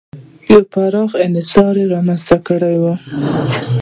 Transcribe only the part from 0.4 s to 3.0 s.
یو پراخ انحصار یې رامنځته کړی و.